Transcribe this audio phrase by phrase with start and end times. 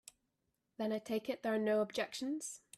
[0.77, 2.61] Then I take it there are no objections.